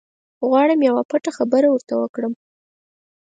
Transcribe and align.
غواړم 0.47 0.79
یوه 0.89 1.01
پټه 1.09 1.31
خبره 1.37 1.67
ورته 1.71 1.93
وکړم. 1.97 2.33